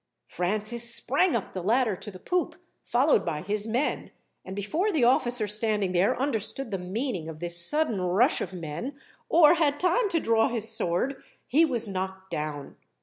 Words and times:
Francis 0.25 0.95
sprang 0.95 1.35
up 1.35 1.53
the 1.53 1.61
ladder 1.61 1.95
to 1.95 2.09
the 2.09 2.17
poop, 2.17 2.55
followed 2.83 3.23
by 3.23 3.43
his 3.43 3.67
men, 3.67 4.09
and 4.43 4.55
before 4.55 4.91
the 4.91 5.03
officer 5.03 5.47
standing 5.47 5.91
there 5.91 6.19
understood 6.19 6.71
the 6.71 6.79
meaning 6.79 7.29
of 7.29 7.39
this 7.39 7.63
sudden 7.63 8.01
rush 8.01 8.41
of 8.41 8.51
men, 8.51 8.99
or 9.29 9.53
had 9.53 9.79
time 9.79 10.09
to 10.09 10.19
draw 10.19 10.49
his 10.49 10.67
sword, 10.67 11.21
he 11.45 11.63
was 11.63 11.87
knocked 11.87 12.31
down. 12.31 12.77